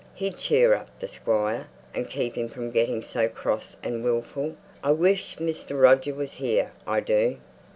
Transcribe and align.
He'd 0.15 0.39
cheer 0.39 0.73
up 0.73 0.99
the 0.99 1.07
Squire, 1.07 1.67
and 1.93 2.09
keep 2.09 2.33
him 2.33 2.47
from 2.47 2.71
getting 2.71 3.03
so 3.03 3.29
cross 3.29 3.75
and 3.83 4.03
wilful. 4.03 4.55
I 4.83 4.93
wish 4.93 5.37
Mr. 5.37 5.79
Roger 5.79 6.15
was 6.15 6.31
here, 6.33 6.71
I 6.87 7.01
do." 7.01 7.37